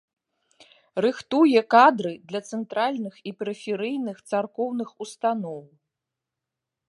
[1.05, 5.61] Рыхтуе кадры для цэнтральных і перыферыйных царкоўных устаноў.